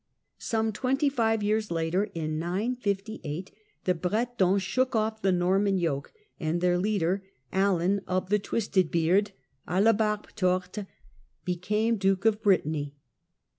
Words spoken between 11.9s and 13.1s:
duke of Brit anny.